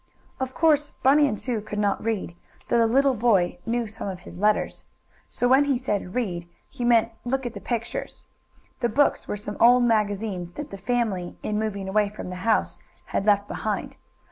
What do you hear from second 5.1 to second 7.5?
So when he said "read" he meant look